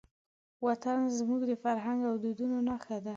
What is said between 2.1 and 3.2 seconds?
دودونو نښه ده.